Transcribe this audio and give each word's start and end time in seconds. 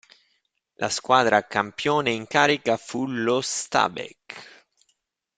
La 0.77 0.89
squadra 0.89 1.45
campione 1.45 2.09
in 2.09 2.25
carica 2.25 2.75
fu 2.75 3.05
lo 3.05 3.39
Stabæk. 3.39 4.47